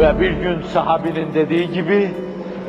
[0.00, 2.10] Ve bir gün sahabinin dediği gibi,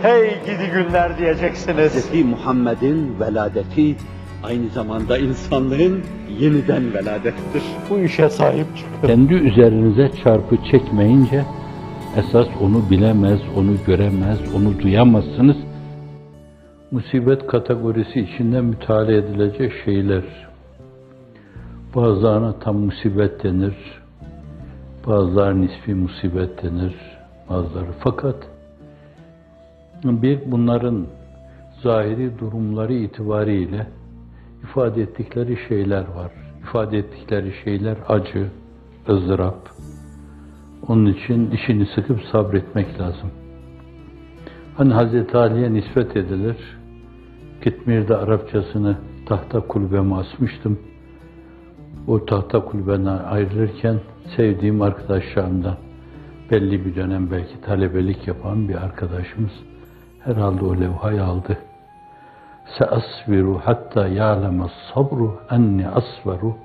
[0.02, 2.11] hey gidi günler diyeceksiniz.
[2.11, 2.25] Hz.
[2.25, 3.96] Muhammed'in veladeti
[4.43, 6.02] aynı zamanda insanlığın
[6.39, 7.63] yeniden veladettir.
[7.89, 9.07] Bu işe sahip çıkın.
[9.07, 11.44] Kendi üzerinize çarpı çekmeyince
[12.17, 15.58] esas onu bilemez, onu göremez, onu duyamazsınız.
[16.91, 20.23] Musibet kategorisi içinde müteala edilecek şeyler.
[21.95, 23.76] Bazılarına tam musibet denir,
[25.08, 27.10] bazıları nispi musibet denir,
[27.52, 27.91] bazıları.
[27.99, 28.36] Fakat
[30.03, 31.07] bir bunların
[31.84, 33.88] zahiri durumları itibariyle
[34.63, 36.31] ifade ettikleri şeyler var.
[36.63, 38.48] İfade ettikleri şeyler acı,
[39.09, 39.70] ızdırap.
[40.88, 43.31] Onun için işini sıkıp sabretmek lazım.
[44.77, 46.58] Hani Hazreti Ali'ye nispet edilir.
[47.63, 50.80] Gitmir'de Arapçasını tahta kulübeme asmıştım.
[52.08, 53.99] O tahta kulübeden ayrılırken
[54.36, 55.77] sevdiğim arkadaşlarımdan
[56.51, 59.51] belli bir dönem belki talebelik yapan bir arkadaşımız
[60.23, 61.58] herhalde o levhayı aldı.
[62.77, 66.55] Seasbiru hatta ya'leme sabru enni asveru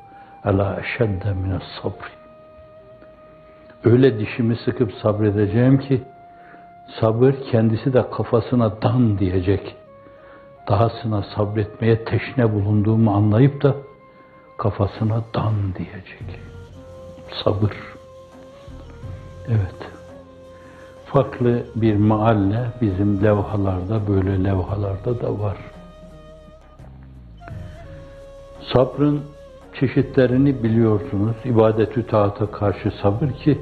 [0.44, 2.16] ala eşedde mine sabri.
[3.84, 6.02] Öyle dişimi sıkıp sabredeceğim ki
[7.00, 9.76] sabır kendisi de kafasına dan diyecek.
[10.68, 13.74] Dahasına sabretmeye teşne bulunduğumu anlayıp da
[14.58, 16.40] kafasına dan diyecek.
[17.44, 17.95] Sabır.
[19.48, 19.90] Evet.
[21.04, 25.56] Farklı bir mahalle bizim levhalarda, böyle levhalarda da var.
[28.72, 29.20] Sabrın
[29.80, 31.36] çeşitlerini biliyorsunuz.
[31.44, 33.58] İbadetü taata karşı sabır ki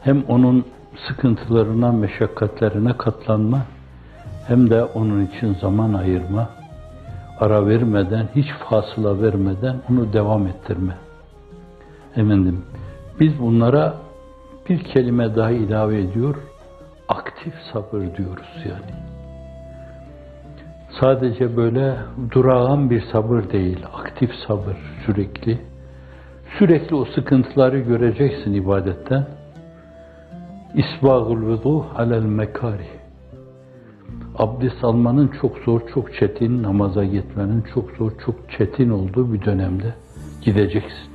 [0.00, 0.64] hem onun
[1.08, 3.62] sıkıntılarına, meşakkatlerine katlanma
[4.46, 6.48] hem de onun için zaman ayırma,
[7.40, 10.96] ara vermeden, hiç fasıla vermeden onu devam ettirme.
[12.12, 12.64] Efendim,
[13.20, 13.94] biz bunlara
[14.68, 16.34] bir kelime daha ilave ediyor,
[17.08, 18.92] aktif sabır diyoruz yani.
[21.00, 21.96] Sadece böyle
[22.30, 25.58] durağan bir sabır değil, aktif sabır sürekli.
[26.58, 29.26] Sürekli o sıkıntıları göreceksin ibadetten.
[30.74, 32.86] İsbâgul vudu alel mekari.
[34.38, 39.94] Abdest almanın çok zor, çok çetin, namaza gitmenin çok zor, çok çetin olduğu bir dönemde
[40.42, 41.11] gideceksin.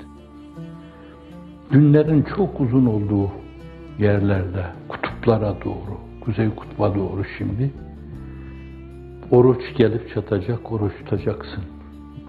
[1.71, 3.31] Günlerin çok uzun olduğu
[3.99, 7.71] yerlerde, kutuplara doğru, kuzey kutba doğru şimdi,
[9.31, 11.63] oruç gelip çatacak, oruç tutacaksın.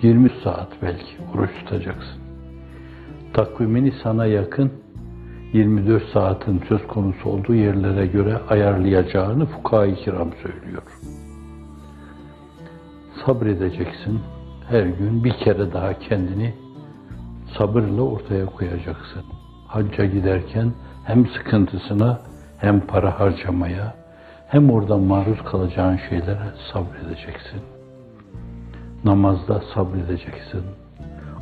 [0.02, 2.20] 20 saat belki oruç tutacaksın.
[3.32, 4.72] Takvimini sana yakın
[5.52, 10.82] 24 saatin söz konusu olduğu yerlere göre ayarlayacağını fukaha-i kiram söylüyor.
[13.26, 14.20] Sabredeceksin.
[14.68, 16.54] Her gün bir kere daha kendini
[17.56, 19.22] sabırla ortaya koyacaksın.
[19.66, 20.72] Hacca giderken
[21.04, 22.18] hem sıkıntısına
[22.58, 23.94] hem para harcamaya
[24.48, 27.60] hem orada maruz kalacağın şeylere sabredeceksin.
[29.04, 30.62] Namazda sabredeceksin.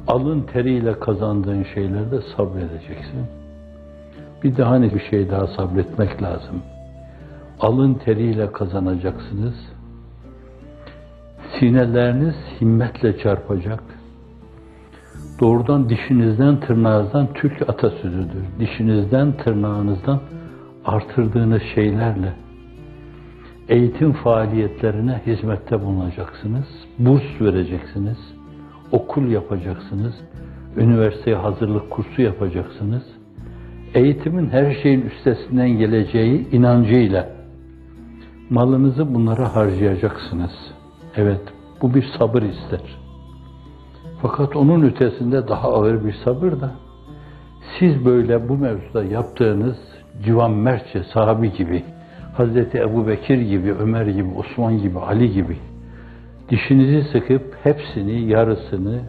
[0.06, 3.27] Alın teriyle kazandığın şeylerde sabredeceksin.
[4.43, 6.62] Bir de hani bir şey daha sabretmek lazım.
[7.61, 9.55] Alın teriyle kazanacaksınız.
[11.59, 13.83] Sineleriniz himmetle çarpacak.
[15.41, 18.44] Doğrudan dişinizden tırnağınızdan Türk atasözüdür.
[18.60, 20.20] Dişinizden tırnağınızdan
[20.84, 22.32] artırdığınız şeylerle
[23.69, 26.66] eğitim faaliyetlerine hizmette bulunacaksınız.
[26.98, 28.19] Burs vereceksiniz.
[28.92, 30.14] Okul yapacaksınız.
[30.76, 33.03] Üniversiteye hazırlık kursu yapacaksınız
[33.97, 37.28] eğitimin her şeyin üstesinden geleceği inancıyla
[38.50, 40.50] malınızı bunlara harcayacaksınız.
[41.16, 41.41] Evet,
[41.82, 43.06] bu bir sabır ister.
[44.22, 46.71] Fakat onun ötesinde daha ağır bir sabır da
[47.78, 49.77] siz böyle bu mevzuda yaptığınız
[50.25, 51.84] Civan Mertçe sahabi gibi,
[52.37, 55.56] Hazreti Ebu Bekir gibi, Ömer gibi, Osman gibi, Ali gibi
[56.49, 59.00] dişinizi sıkıp hepsini, yarısını,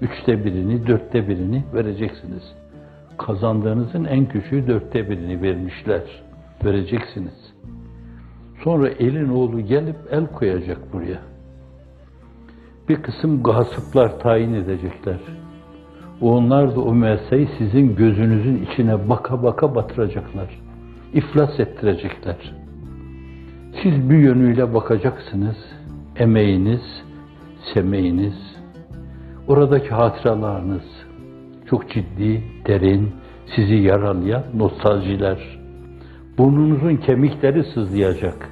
[0.00, 2.54] üçte birini, dörtte birini vereceksiniz
[3.26, 6.02] kazandığınızın en küçüğü dörtte birini vermişler.
[6.64, 7.54] Vereceksiniz.
[8.64, 11.31] Sonra elin oğlu gelip el koyacak buraya.
[12.92, 15.18] Bir kısım gasıplar tayin edecekler.
[16.20, 20.60] Onlar da o müesseyi sizin gözünüzün içine baka baka batıracaklar.
[21.14, 22.36] İflas ettirecekler.
[23.82, 25.56] Siz bir yönüyle bakacaksınız.
[26.16, 26.80] Emeğiniz,
[27.74, 28.56] semeğiniz,
[29.48, 30.84] oradaki hatıralarınız,
[31.70, 33.10] çok ciddi, derin,
[33.56, 35.58] sizi yaralayan nostaljiler.
[36.38, 38.51] Burnunuzun kemikleri sızlayacak.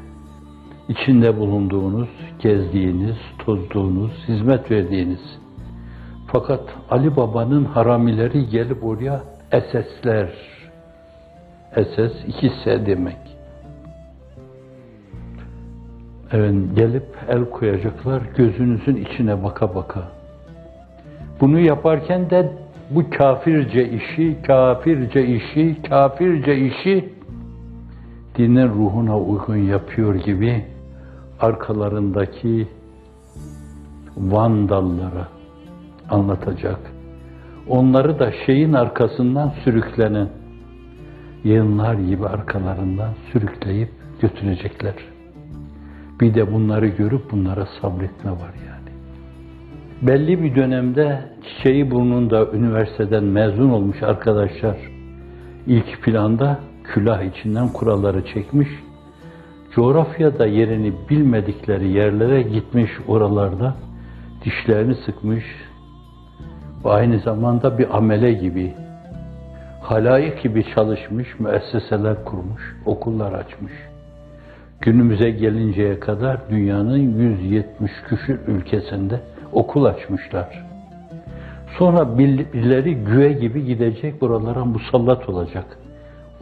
[0.91, 2.09] İçinde bulunduğunuz,
[2.39, 5.39] gezdiğiniz, tozduğunuz, hizmet verdiğiniz.
[6.27, 6.61] Fakat
[6.91, 9.23] Ali Baba'nın haramileri gelip oraya
[9.53, 10.29] esesler,
[11.75, 11.99] SS,
[12.29, 13.17] 2S demek.
[16.33, 20.03] Evet, gelip el koyacaklar gözünüzün içine baka baka.
[21.41, 22.53] Bunu yaparken de
[22.91, 27.09] bu kafirce işi, kafirce işi, kafirce işi
[28.39, 30.65] dinin ruhuna uygun yapıyor gibi
[31.41, 32.69] arkalarındaki
[34.17, 35.29] vandallara
[36.11, 36.79] anlatacak.
[37.69, 40.29] Onları da şeyin arkasından sürüklenen
[41.45, 43.91] yığınlar gibi arkalarından sürükleyip
[44.21, 44.95] götürecekler.
[46.21, 48.91] Bir de bunları görüp bunlara sabretme var yani.
[50.03, 54.77] Belli bir dönemde çiçeği burnunda üniversiteden mezun olmuş arkadaşlar
[55.67, 58.69] ilk planda külah içinden kuralları çekmiş.
[59.75, 63.75] Coğrafyada yerini bilmedikleri yerlere gitmiş oralarda
[64.45, 65.45] dişlerini sıkmış
[66.85, 68.75] ve aynı zamanda bir amele gibi
[69.83, 73.73] halayık gibi çalışmış, müesseseler kurmuş, okullar açmış.
[74.81, 79.21] Günümüze gelinceye kadar dünyanın 170 küsür ülkesinde
[79.53, 80.65] okul açmışlar.
[81.79, 85.79] Sonra birileri güve gibi gidecek, buralara musallat olacak.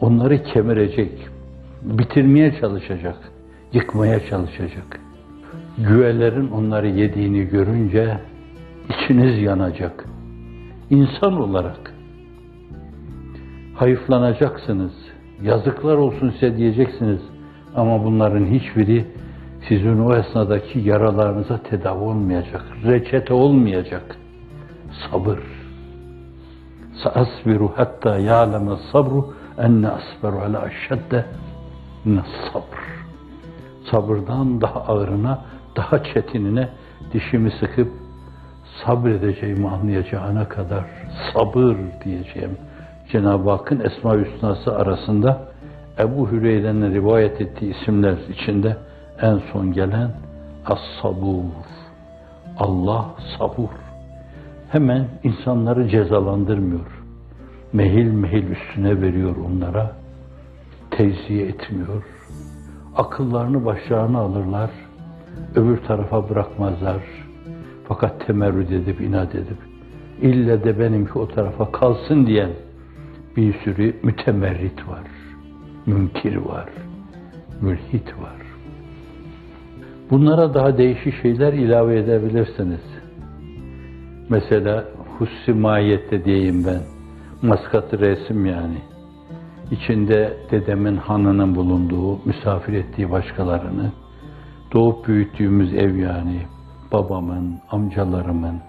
[0.01, 1.11] Onları kemirecek,
[1.81, 3.17] bitirmeye çalışacak,
[3.73, 4.99] yıkmaya çalışacak.
[5.77, 8.17] Güvelerin onları yediğini görünce
[8.89, 10.05] içiniz yanacak.
[10.89, 11.93] İnsan olarak
[13.75, 14.91] hayıflanacaksınız.
[15.41, 17.21] Yazıklar olsun size diyeceksiniz.
[17.75, 19.05] Ama bunların hiçbiri
[19.67, 22.65] sizin o esnadaki yaralarınıza tedavi olmayacak.
[22.85, 24.15] Reçete olmayacak.
[25.11, 25.39] Sabır.
[27.03, 31.25] Saasbiru hatta ya'leme sabru enne asberu ala aşşedde
[32.15, 32.21] ne
[32.53, 32.79] sabr.
[33.91, 35.39] Sabırdan daha ağırına,
[35.75, 36.69] daha çetinine
[37.13, 37.91] dişimi sıkıp
[38.85, 40.85] sabredeceğimi anlayacağına kadar
[41.33, 42.57] sabır diyeceğim.
[43.11, 44.25] Cenab-ı Hakk'ın Esma-i
[44.71, 45.41] arasında
[45.99, 48.77] Ebu Hüreyre'nin rivayet ettiği isimler içinde
[49.21, 50.11] en son gelen
[50.65, 51.43] As-Sabur.
[52.57, 53.05] Allah
[53.37, 53.69] sabur.
[54.69, 57.03] Hemen insanları cezalandırmıyor.
[57.73, 59.98] Mehil mehil üstüne veriyor onlara.
[60.99, 62.03] Tevziye etmiyor.
[62.95, 64.69] Akıllarını başlarına alırlar.
[65.55, 67.03] Öbür tarafa bırakmazlar.
[67.87, 69.57] Fakat temerrüt edip, inat edip,
[70.21, 72.49] ille de benimki o tarafa kalsın diyen
[73.37, 75.07] bir sürü mütemerrit var,
[75.85, 76.69] münkir var,
[77.61, 78.41] mülhit var.
[80.11, 82.83] Bunlara daha değişik şeyler ilave edebilirsiniz.
[84.29, 84.85] Mesela
[85.17, 86.81] hussi mahiyette diyeyim ben,
[87.41, 88.98] maskat resim yani.
[89.71, 93.91] İçinde dedemin hanının bulunduğu, misafir ettiği başkalarını,
[94.73, 96.41] doğup büyüttüğümüz ev yani,
[96.91, 98.61] babamın, amcalarımın,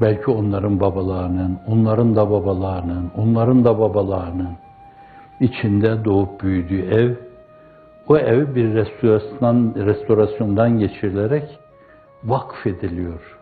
[0.00, 4.56] belki onların babalarının, onların da babalarının, onların da babalarının
[5.40, 7.14] içinde doğup büyüdüğü ev,
[8.08, 11.58] o ev bir restorasyon, restorasyondan geçirilerek
[12.24, 13.38] vakfediliyor.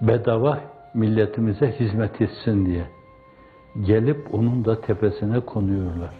[0.00, 0.60] Bedava
[0.94, 2.97] milletimize hizmet etsin diye.
[3.86, 6.14] Gelip onun da tepesine konuyorlar.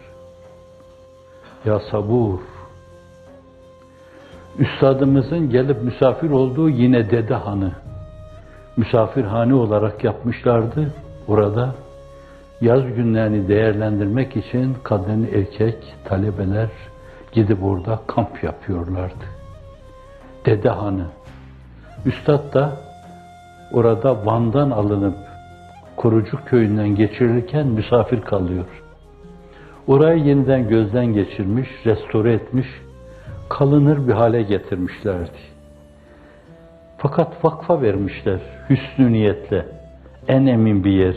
[1.65, 2.39] Ya sabur,
[4.59, 7.71] Üstadımızın gelip misafir olduğu yine Dede Hanı.
[8.77, 10.93] Misafirhane olarak yapmışlardı.
[11.27, 11.75] Orada
[12.61, 16.69] yaz günlerini değerlendirmek için kadın, erkek, talebeler
[17.31, 19.25] gidip orada kamp yapıyorlardı.
[20.45, 21.05] Dede Hanı.
[22.05, 22.71] Üstad da
[23.73, 25.17] orada Van'dan alınıp
[25.99, 28.65] Kurucuk köyünden geçirilirken misafir kalıyor.
[29.87, 32.67] Orayı yeniden gözden geçirmiş, restore etmiş,
[33.49, 35.37] kalınır bir hale getirmişlerdi.
[36.97, 38.39] Fakat vakfa vermişler
[38.69, 39.65] hüsnü niyetle.
[40.27, 41.15] En emin bir yer.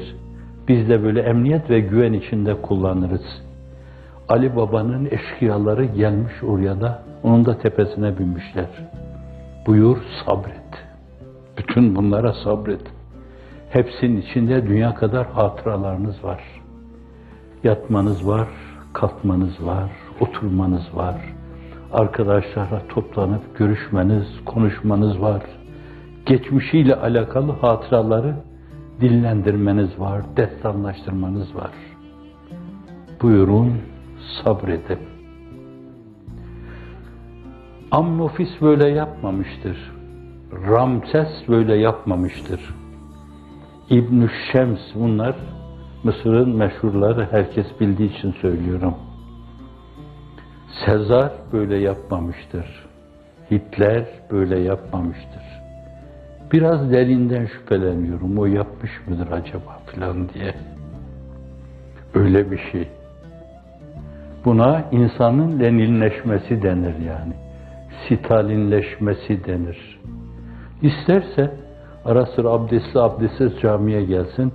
[0.69, 3.43] Biz de böyle emniyet ve güven içinde kullanırız.
[4.29, 8.69] Ali Baba'nın eşkıyaları gelmiş oraya da onun da tepesine binmişler.
[9.67, 10.85] Buyur sabret.
[11.59, 13.02] Bütün bunlara sabret.
[13.73, 16.43] Hepsinin içinde dünya kadar hatıralarınız var.
[17.65, 18.49] Yatmanız var,
[18.93, 21.17] kalkmanız var, oturmanız var
[21.93, 25.43] arkadaşlarla toplanıp görüşmeniz, konuşmanız var.
[26.27, 28.35] Geçmişiyle alakalı hatıraları
[29.01, 31.71] dillendirmeniz var, destanlaştırmanız var.
[33.23, 33.73] Buyurun
[34.45, 34.99] sabredin.
[37.91, 39.93] Amnofis böyle yapmamıştır.
[40.69, 42.61] Ramses böyle yapmamıştır.
[43.91, 45.37] İbn Şems bunlar
[46.05, 48.95] Mısır'ın meşhurları herkes bildiği için söylüyorum.
[50.87, 52.67] Sezar böyle yapmamıştır.
[53.51, 55.43] Hitler böyle yapmamıştır.
[56.53, 58.39] Biraz derinden şüpheleniyorum.
[58.39, 60.55] O yapmış mıdır acaba filan diye.
[62.15, 62.89] Öyle bir şey.
[64.45, 67.33] Buna insanın lenilleşmesi denir yani.
[68.09, 70.01] Stalinleşmesi denir.
[70.83, 71.62] İsterse
[72.05, 74.53] ara sıra abdestli abdestsiz camiye gelsin,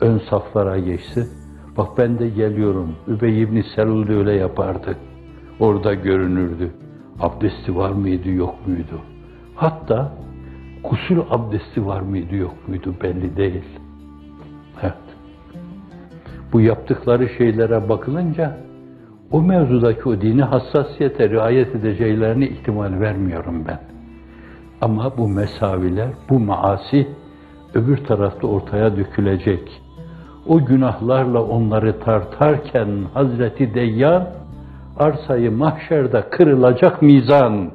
[0.00, 1.28] ön saflara geçsin.
[1.76, 2.96] Bak ben de geliyorum.
[3.08, 4.96] Übey ibn Selul de öyle yapardı.
[5.60, 6.70] Orada görünürdü.
[7.20, 9.00] Abdesti var mıydı yok muydu?
[9.54, 10.12] Hatta
[10.90, 13.64] gusül abdesti var mıydı yok muydu belli değil.
[14.82, 14.94] Evet.
[16.52, 18.56] Bu yaptıkları şeylere bakılınca
[19.30, 23.87] o mevzudaki o dini hassasiyete riayet edeceklerini ihtimal vermiyorum ben.
[24.80, 27.08] Ama bu mesaviler, bu maasi
[27.74, 29.82] öbür tarafta ortaya dökülecek.
[30.46, 34.28] O günahlarla onları tartarken Hazreti Deyyan
[34.98, 37.70] arsayı mahşerde kırılacak mizan